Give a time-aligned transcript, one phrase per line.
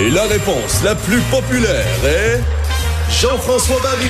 [0.00, 2.40] Et la réponse la plus populaire est
[3.10, 4.08] Jean-François Barry.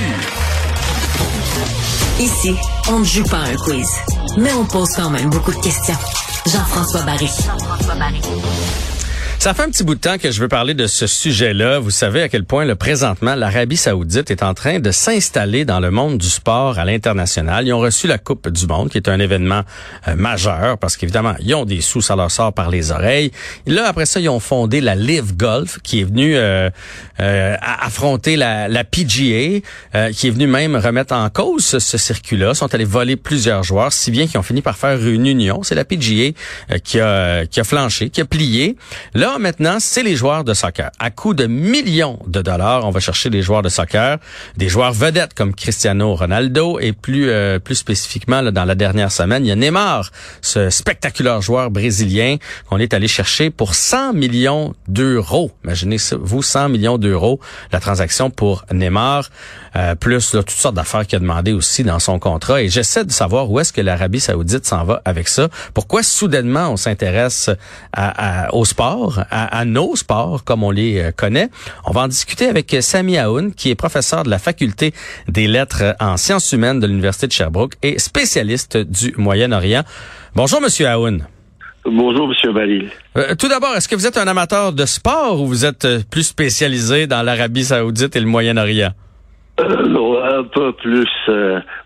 [2.17, 2.55] Ici,
[2.87, 3.89] on ne joue pas un quiz,
[4.37, 5.97] mais on pose quand même beaucoup de questions.
[6.45, 7.29] Jean-François Barry.
[9.41, 11.79] Ça fait un petit bout de temps que je veux parler de ce sujet-là.
[11.79, 15.79] Vous savez à quel point, le présentement, l'Arabie saoudite est en train de s'installer dans
[15.79, 17.65] le monde du sport à l'international.
[17.65, 19.63] Ils ont reçu la Coupe du Monde, qui est un événement
[20.07, 23.31] euh, majeur, parce qu'évidemment, ils ont des sous, ça leur sort par les oreilles.
[23.65, 26.69] Là, après ça, ils ont fondé la Live Golf, qui est venue euh,
[27.19, 29.59] euh, affronter la, la PGA,
[30.11, 32.51] qui est venue même remettre en cause ce, ce circuit-là.
[32.51, 35.63] Ils sont allés voler plusieurs joueurs, si bien qu'ils ont fini par faire une union.
[35.63, 36.29] C'est la PGA
[36.83, 38.75] qui, a, qui a flanché, qui a plié.
[39.15, 40.91] Là, maintenant, c'est les joueurs de soccer.
[40.99, 44.17] À coût de millions de dollars, on va chercher des joueurs de soccer,
[44.57, 49.11] des joueurs vedettes comme Cristiano Ronaldo et plus euh, plus spécifiquement là, dans la dernière
[49.11, 52.37] semaine, il y a Neymar, ce spectaculaire joueur brésilien
[52.69, 55.51] qu'on est allé chercher pour 100 millions d'euros.
[55.63, 57.39] Imaginez vous 100 millions d'euros
[57.71, 59.29] la transaction pour Neymar,
[59.75, 62.61] euh, plus là, toutes sortes d'affaires qu'il a demandé aussi dans son contrat.
[62.61, 65.47] Et j'essaie de savoir où est-ce que l'Arabie Saoudite s'en va avec ça.
[65.73, 67.49] Pourquoi soudainement on s'intéresse
[67.93, 69.20] à, à, au sport?
[69.29, 71.49] À, nos sports comme on les euh, connaît.
[71.85, 74.93] On va en discuter avec Sami Aoun, qui est professeur de la faculté
[75.27, 79.83] des lettres en sciences humaines de l'Université de Sherbrooke et spécialiste du Moyen-Orient.
[80.35, 81.25] Bonjour, Monsieur Aoun.
[81.85, 82.89] Bonjour, Monsieur Balil.
[83.17, 85.99] Euh, tout d'abord, est-ce que vous êtes un amateur de sport ou vous êtes euh,
[86.09, 88.91] plus spécialisé dans l'Arabie saoudite et le Moyen-Orient?
[89.59, 91.09] Euh, non, un peu plus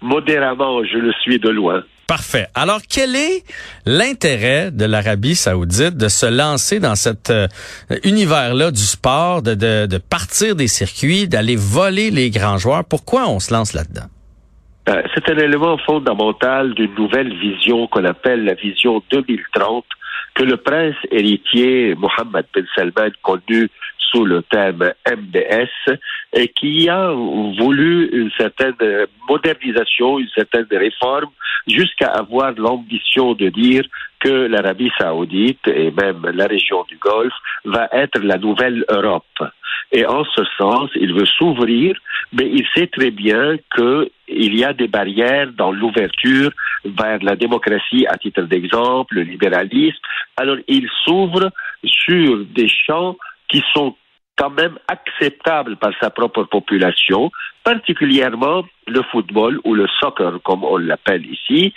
[0.01, 1.83] modérément, je le suis de loin.
[2.07, 2.45] Parfait.
[2.53, 3.43] Alors, quel est
[3.87, 7.47] l'intérêt de l'Arabie saoudite de se lancer dans cet euh,
[8.03, 12.85] univers-là du sport, de, de, de, partir des circuits, d'aller voler les grands joueurs?
[12.85, 14.05] Pourquoi on se lance là-dedans?
[14.87, 19.83] Euh, c'est un élément fondamental d'une nouvelle vision qu'on appelle la vision 2030
[20.35, 25.97] que le prince héritier Mohammed bin Salman, connu sous le thème MBS,
[26.33, 28.75] et qui a voulu une certaine
[29.27, 31.31] modernisation, une certaine réforme,
[31.67, 33.83] jusqu'à avoir l'ambition de dire
[34.25, 39.37] que l'Arabie saoudite et même la région du Golfe va être la nouvelle Europe.
[39.91, 41.95] Et en ce sens, il veut s'ouvrir,
[42.33, 46.49] mais il sait très bien qu'il y a des barrières dans l'ouverture
[46.85, 50.01] vers la démocratie, à titre d'exemple, le libéralisme.
[50.37, 51.51] Alors, il s'ouvre
[51.83, 53.15] sur des champs
[53.47, 53.95] qui sont
[54.37, 57.31] quand même acceptables par sa propre population,
[57.63, 61.73] particulièrement le football ou le soccer, comme on l'appelle ici,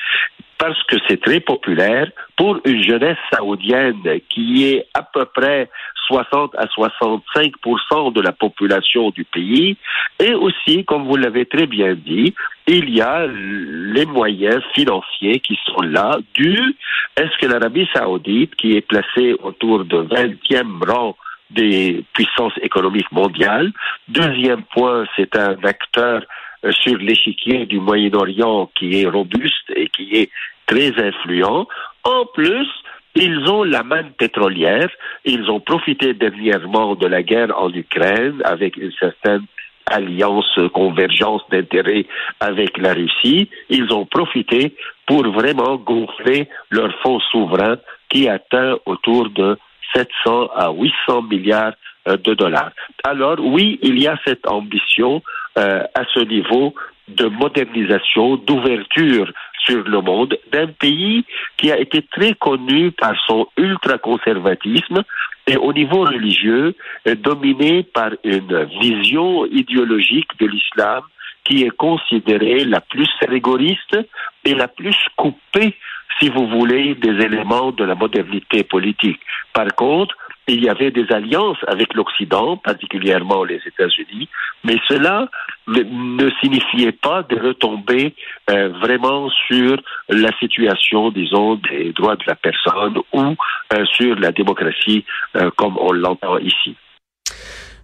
[0.58, 5.70] parce que c'est très populaire pour une jeunesse saoudienne qui est à peu près
[6.08, 9.76] 60 à 65% de la population du pays.
[10.18, 12.34] Et aussi, comme vous l'avez très bien dit,
[12.66, 16.76] il y a les moyens financiers qui sont là, dus
[17.16, 21.16] est-ce que l'Arabie saoudite, qui est placée autour de 20e rang
[21.50, 23.72] des puissances économiques mondiales.
[24.08, 26.22] Deuxième point, c'est un acteur
[26.70, 30.30] sur l'échiquier du Moyen-Orient qui est robuste et qui est
[30.66, 31.66] très influent.
[32.04, 32.68] En plus,
[33.14, 34.90] ils ont la manne pétrolière.
[35.24, 39.44] Ils ont profité dernièrement de la guerre en Ukraine avec une certaine
[39.86, 42.06] alliance, convergence d'intérêts
[42.40, 43.48] avec la Russie.
[43.70, 44.74] Ils ont profité
[45.06, 47.76] pour vraiment gonfler leur fonds souverain
[48.10, 49.58] qui atteint autour de
[49.94, 52.70] 700 à 800 milliards euh, de dollars.
[53.04, 55.22] Alors oui, il y a cette ambition
[55.58, 56.74] euh, à ce niveau
[57.08, 59.32] de modernisation, d'ouverture
[59.64, 61.24] sur le monde d'un pays
[61.56, 65.02] qui a été très connu par son ultra-conservatisme
[65.46, 66.74] et au niveau religieux
[67.06, 71.02] euh, dominé par une vision idéologique de l'islam
[71.44, 73.98] qui est considérée la plus rigoriste
[74.44, 75.74] et la plus coupée
[76.20, 79.20] si vous voulez, des éléments de la modernité politique.
[79.52, 80.16] Par contre,
[80.54, 84.28] il y avait des alliances avec l'Occident, particulièrement les États-Unis,
[84.64, 85.28] mais cela
[85.66, 88.14] ne, signifiait pas de retomber
[88.50, 89.76] euh, vraiment sur
[90.08, 93.34] la situation, disons, des droits de la personne ou
[93.72, 95.04] euh, sur la démocratie
[95.36, 96.76] euh, comme on l'entend ici.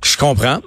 [0.03, 0.59] Je comprends.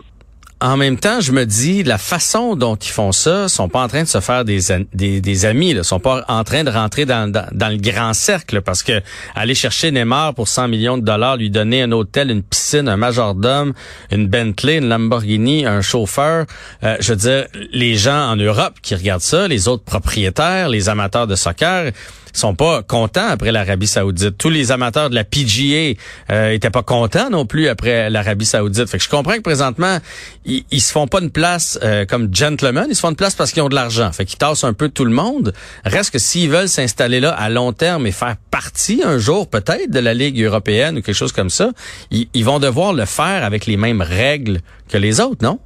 [0.59, 3.87] En même temps, je me dis, la façon dont ils font ça, sont pas en
[3.87, 4.59] train de se faire des,
[4.93, 8.81] des, des amis, là, sont pas en train de rentrer dans, le grand cercle, parce
[8.81, 9.01] que
[9.35, 12.97] aller chercher Neymar pour 100 millions de dollars, lui donner un hôtel, une piscine, un
[12.97, 13.73] majordome,
[14.11, 16.47] une Bentley, une Lamborghini, un chauffeur,
[16.83, 20.89] euh, je veux dire, les gens en Europe qui regardent ça, les autres propriétaires, les
[20.89, 21.91] amateurs de soccer,
[22.39, 24.37] sont pas contents après l'Arabie Saoudite.
[24.37, 25.99] Tous les amateurs de la PGA
[26.31, 28.87] euh, étaient pas contents non plus après l'Arabie Saoudite.
[28.89, 29.99] Fait que je comprends que présentement
[30.45, 33.35] ils, ils se font pas une place euh, comme gentlemen, ils se font une place
[33.35, 34.11] parce qu'ils ont de l'argent.
[34.11, 35.53] Fait qu'ils tassent un peu tout le monde.
[35.85, 39.91] Reste que s'ils veulent s'installer là à long terme et faire partie un jour peut-être
[39.91, 41.71] de la Ligue européenne ou quelque chose comme ça,
[42.11, 45.59] ils, ils vont devoir le faire avec les mêmes règles que les autres, non?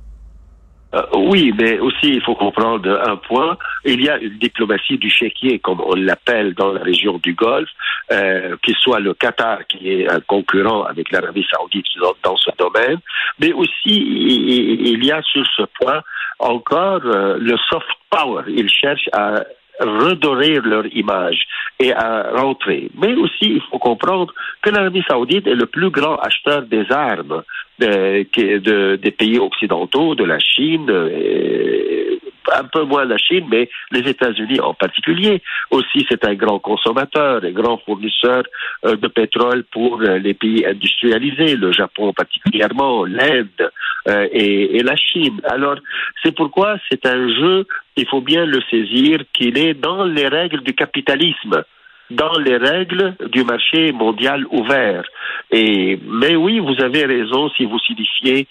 [0.94, 3.58] Euh, oui, mais aussi il faut comprendre un point.
[3.86, 7.70] Il y a une diplomatie du chéquier, comme on l'appelle dans la région du Golfe,
[8.12, 11.86] euh, qu'il soit le Qatar qui est un concurrent avec l'Arabie saoudite
[12.24, 13.00] dans, ce domaine,
[13.40, 16.02] mais aussi il, y a sur ce point
[16.40, 18.44] encore euh, le soft power.
[18.48, 19.44] Ils cherchent à
[19.80, 21.48] redorer leur image
[21.80, 22.90] et à rentrer.
[22.96, 27.44] Mais aussi, il faut comprendre que l'Arabie saoudite est le plus grand acheteur des armes
[27.80, 28.26] de,
[28.60, 32.21] de, des pays occidentaux, de la Chine, et
[32.54, 35.42] un peu moins la Chine, mais les États-Unis en particulier.
[35.70, 38.44] Aussi, c'est un grand consommateur, un grand fournisseur
[38.86, 43.72] euh, de pétrole pour euh, les pays industrialisés, le Japon particulièrement, l'Inde
[44.08, 45.40] euh, et, la Chine.
[45.44, 45.76] Alors,
[46.24, 50.62] c'est pourquoi c'est un jeu, il faut bien le saisir, qu'il est dans les règles
[50.64, 51.64] du capitalisme
[52.10, 55.04] dans les règles du marché mondial ouvert.
[55.50, 58.48] Et, mais oui, vous avez raison si vous signifiez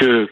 [0.00, 0.28] que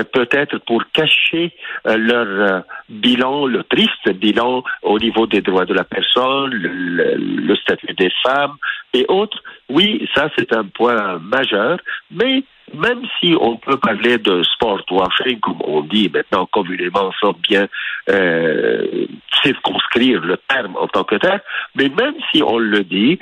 [0.00, 1.52] peut-être pour cacher
[1.86, 7.56] euh, leur euh, bilan, le triste bilan au niveau des droits de la personne, le,
[7.56, 8.56] statut des femmes
[8.94, 9.38] et autres,
[9.68, 11.78] oui, ça c'est un point majeur,
[12.10, 12.42] mais
[12.74, 17.66] même si on peut parler de sport washing, comme on dit maintenant communément, sans bien
[18.08, 19.06] euh,
[19.42, 21.42] circonscrire le terme en tant que tel,
[21.74, 23.18] mais même si on le dit,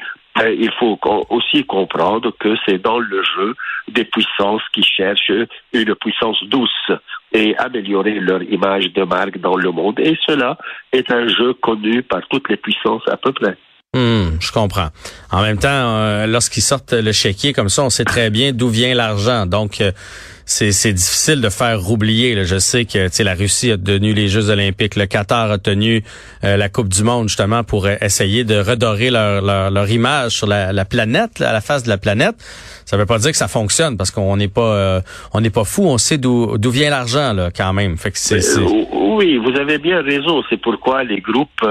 [0.49, 0.99] il faut
[1.29, 3.55] aussi comprendre que c'est dans le jeu
[3.89, 5.33] des puissances qui cherchent
[5.73, 6.93] une puissance douce
[7.33, 9.99] et améliorer leur image de marque dans le monde.
[10.01, 10.59] Et cela
[10.93, 13.57] est un jeu connu par toutes les puissances à peu près.
[13.93, 14.91] Hmm, je comprends.
[15.33, 18.69] En même temps, euh, lorsqu'ils sortent le chéquier comme ça, on sait très bien d'où
[18.69, 19.47] vient l'argent.
[19.47, 19.91] Donc, euh,
[20.47, 22.45] c'est difficile de faire oublier.
[22.45, 26.05] Je sais que la Russie a tenu les Jeux olympiques, le Qatar a tenu
[26.45, 30.85] euh, la Coupe du monde justement pour essayer de redorer leur, leur, image sur la,
[30.85, 32.37] planète, à la face de la planète.
[32.85, 35.03] Ça veut pas dire que ça fonctionne parce qu'on n'est pas
[35.33, 37.97] on n'est pas fou, on sait d'où d'où vient l'argent là quand même.
[37.97, 38.41] Fait que c'est
[39.17, 40.43] oui, vous avez bien raison.
[40.49, 41.65] C'est pourquoi les groupes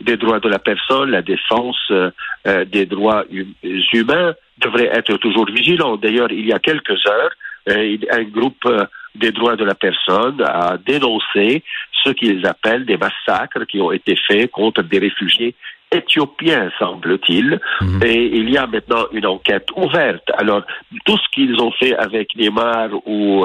[0.00, 2.10] des droits de la personne, la défense euh,
[2.46, 3.54] euh, des droits hum,
[3.92, 5.96] humains devraient être toujours vigilants.
[5.96, 7.32] D'ailleurs, il y a quelques heures,
[7.68, 8.68] euh, un groupe
[9.14, 11.62] des droits de la personne a dénoncé
[12.04, 15.54] ce qu'ils appellent des massacres qui ont été faits contre des réfugiés
[15.92, 17.60] éthiopiens, semble-t-il.
[17.80, 18.00] Mhm.
[18.04, 20.30] Et il y a maintenant une enquête ouverte.
[20.38, 20.62] Alors,
[21.04, 23.44] tout ce qu'ils ont fait avec Neymar ou,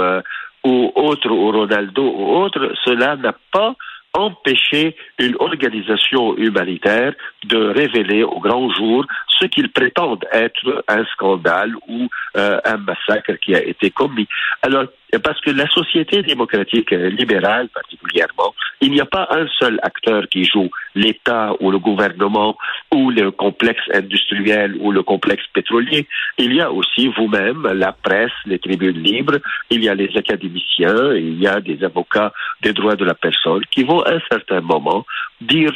[0.65, 3.75] ou autre, ou Ronaldo ou autre, cela n'a pas
[4.15, 7.13] empêcher une organisation humanitaire
[7.43, 12.07] de révéler au grand jour ce qu'ils prétendent être un scandale ou
[12.37, 14.27] euh, un massacre qui a été commis.
[14.61, 14.85] Alors,
[15.23, 20.43] parce que la société démocratique libérale particulièrement, il n'y a pas un seul acteur qui
[20.43, 22.57] joue, l'État ou le gouvernement
[22.93, 26.07] ou le complexe industriel ou le complexe pétrolier.
[26.37, 29.37] Il y a aussi vous-même, la presse, les tribunes libres,
[29.69, 33.63] il y a les académiciens, il y a des avocats des droits de la personne
[33.71, 35.05] qui vont à un certain moment
[35.41, 35.71] dire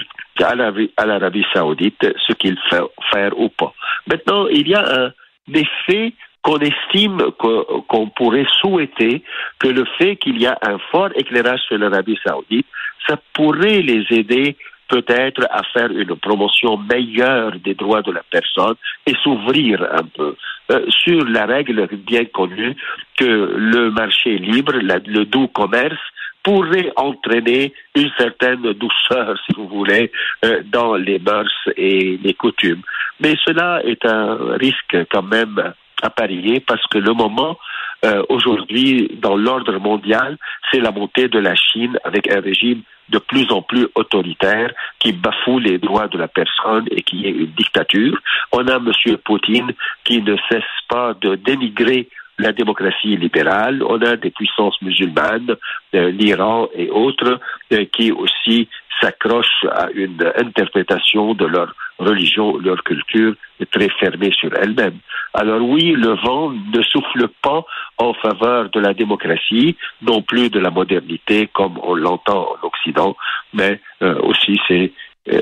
[0.45, 3.73] à l'Arabie saoudite ce qu'il faut faire ou pas.
[4.07, 5.11] Maintenant, il y a un
[5.53, 9.23] effet qu'on estime qu'on pourrait souhaiter
[9.59, 12.65] que le fait qu'il y a un fort éclairage sur l'Arabie saoudite,
[13.07, 14.55] ça pourrait les aider
[14.87, 20.35] peut-être à faire une promotion meilleure des droits de la personne et s'ouvrir un peu
[20.71, 22.75] euh, sur la règle bien connue
[23.17, 25.99] que le marché libre, le doux commerce,
[26.43, 30.11] pourrait entraîner une certaine douceur, si vous voulez,
[30.45, 32.81] euh, dans les mœurs et les coutumes.
[33.19, 37.57] Mais cela est un risque quand même à parier parce que le moment
[38.05, 40.37] euh, aujourd'hui dans l'ordre mondial,
[40.71, 45.11] c'est la montée de la Chine avec un régime de plus en plus autoritaire qui
[45.11, 48.17] bafoue les droits de la personne et qui est une dictature.
[48.51, 48.91] On a M.
[49.23, 49.71] Poutine
[50.03, 52.07] qui ne cesse pas de dénigrer
[52.39, 55.55] la démocratie libérale, on a des puissances musulmanes,
[55.93, 57.39] euh, l'Iran et autres,
[57.73, 58.67] euh, qui aussi
[59.01, 63.33] s'accrochent à une interprétation de leur religion, leur culture
[63.71, 64.97] très fermée sur elle-même.
[65.33, 67.63] Alors oui, le vent ne souffle pas
[67.97, 73.15] en faveur de la démocratie, non plus de la modernité comme on l'entend en Occident,
[73.53, 74.91] mais euh, aussi c'est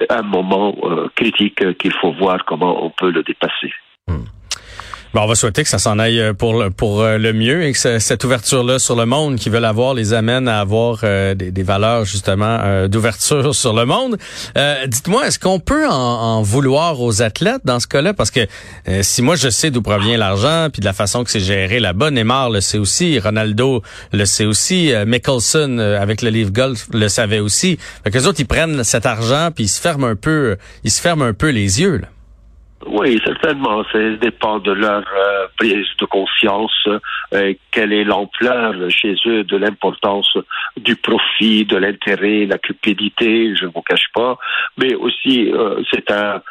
[0.10, 0.76] un moment
[1.16, 3.72] critique qu'il faut voir comment on peut le dépasser.
[4.08, 4.26] Hmm.
[5.14, 7.64] Bon, on va souhaiter que ça s'en aille euh, pour le, pour euh, le mieux
[7.64, 11.34] et que cette ouverture-là sur le monde qui veulent avoir les amène à avoir euh,
[11.34, 14.18] des, valeurs justement d'ouverture sur le monde.
[14.88, 18.14] Dites-moi, est-ce qu'on peut en, vouloir aux athlètes dans ce cas-là?
[18.14, 18.42] Parce que
[19.02, 22.12] si moi je sais d'où provient l'argent, puis de la façon que c'est géré là-bas,
[22.12, 23.82] Neymar le sait aussi, Ronaldo
[24.14, 27.78] le sait aussi, Mickelson avec le Leaf Golf le savait aussi.
[28.04, 30.92] Fait que les autres, ils prennent cet argent puis ils se ferment un peu, ils
[30.92, 31.98] se ferment un peu les yeux.
[31.98, 32.08] Là.
[32.86, 33.84] Oui, certainement.
[33.92, 36.88] Ça dépend de leur euh, prise de conscience.
[37.34, 40.38] Euh, quelle est l'ampleur chez eux de l'importance
[40.78, 44.38] du profit, de l'intérêt, la cupidité, je ne vous cache pas.
[44.78, 46.42] Mais aussi, euh, c'est un,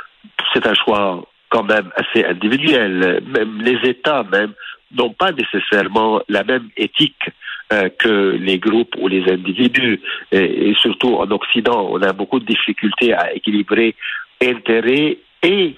[0.52, 3.22] c'est un choix quand même assez individuel.
[3.28, 4.52] Même les États même
[4.92, 7.30] n'ont pas nécessairement la même éthique
[7.98, 10.00] que les groupes ou les individus.
[10.30, 13.96] Et, surtout en Occident, on a beaucoup de difficultés à équilibrer
[14.40, 15.74] intérêt et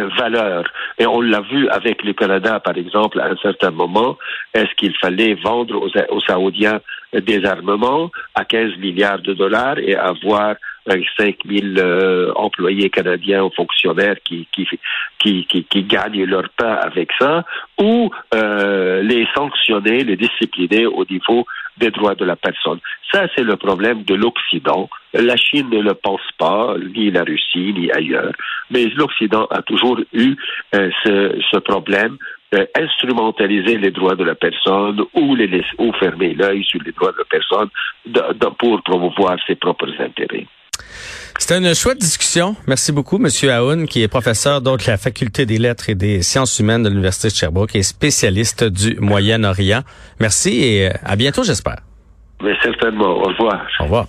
[0.00, 0.64] valeur.
[0.98, 4.18] Et on l'a vu avec le Canada, par exemple, à un certain moment.
[4.54, 6.80] Est-ce qu'il fallait vendre aux, aux, Saoudiens
[7.12, 13.50] des armements à 15 milliards de dollars et avoir 5 000 euh, employés canadiens ou
[13.50, 14.66] fonctionnaires qui, qui,
[15.18, 17.44] qui, qui, gagnent leur pain avec ça,
[17.80, 21.46] ou euh, les sanctionner, les discipliner au niveau
[21.78, 22.80] des droits de la personne.
[23.12, 24.90] Ça, c'est le problème de l'Occident.
[25.14, 28.32] La Chine ne le pense pas, ni la Russie, ni ailleurs.
[28.70, 30.36] Mais l'Occident a toujours eu
[30.74, 32.18] euh, ce, ce, problème
[32.78, 37.18] instrumentaliser les droits de la personne ou, les ou fermer l'œil sur les droits de
[37.18, 37.70] la personne
[38.58, 40.46] pour promouvoir ses propres intérêts.
[41.38, 42.54] C'était une chouette discussion.
[42.66, 46.58] Merci beaucoup, Monsieur Aoun, qui est professeur de la Faculté des lettres et des sciences
[46.60, 49.82] humaines de l'Université de Sherbrooke et spécialiste du Moyen-Orient.
[50.20, 51.78] Merci et euh, à bientôt, j'espère.
[52.42, 53.16] Mais certainement.
[53.16, 53.66] Au revoir.
[53.80, 54.06] Au revoir.